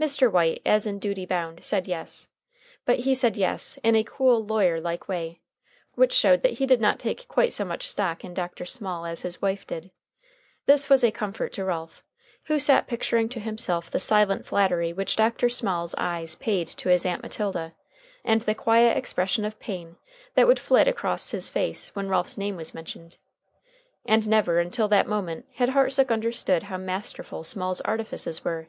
Mr. 0.00 0.32
White, 0.32 0.62
as 0.64 0.86
in 0.86 0.98
duty 0.98 1.26
bound, 1.26 1.62
said 1.62 1.86
yes, 1.86 2.30
but 2.86 3.00
he 3.00 3.14
said 3.14 3.36
yes 3.36 3.78
in 3.82 3.94
a 3.94 4.02
cool, 4.02 4.42
lawyerlike 4.42 5.06
way, 5.06 5.42
which 5.96 6.14
showed 6.14 6.40
that 6.40 6.52
he 6.54 6.64
did 6.64 6.80
not 6.80 6.98
take 6.98 7.28
quite 7.28 7.52
so 7.52 7.62
much 7.62 7.86
stock 7.86 8.24
in 8.24 8.32
Dr. 8.32 8.64
Small 8.64 9.04
as 9.04 9.20
his 9.20 9.42
wife 9.42 9.66
did. 9.66 9.90
This 10.64 10.88
was 10.88 11.04
a 11.04 11.10
comfort 11.10 11.52
to 11.52 11.64
Ralph, 11.66 12.02
who 12.46 12.58
sat 12.58 12.86
picturing 12.86 13.28
to 13.28 13.38
himself 13.38 13.90
the 13.90 13.98
silent 14.00 14.46
flattery 14.46 14.94
which 14.94 15.14
Dr. 15.14 15.50
Small's 15.50 15.94
eyes 15.98 16.36
paid 16.36 16.66
to 16.68 16.88
his 16.88 17.04
Aunt 17.04 17.22
Matilda, 17.22 17.74
and 18.24 18.40
the 18.40 18.54
quiet 18.54 18.96
expression 18.96 19.44
of 19.44 19.60
pain 19.60 19.96
that 20.36 20.46
would 20.46 20.58
flit 20.58 20.88
across 20.88 21.32
his 21.32 21.50
face 21.50 21.94
when 21.94 22.08
Ralph's 22.08 22.38
name 22.38 22.56
was 22.56 22.72
mentioned. 22.72 23.18
And 24.06 24.26
never 24.26 24.58
until 24.58 24.88
that 24.88 25.06
moment 25.06 25.44
had 25.56 25.68
Hartsook 25.68 26.10
understood 26.10 26.62
how 26.62 26.78
masterful 26.78 27.44
Small's 27.44 27.82
artifices 27.82 28.42
were. 28.42 28.68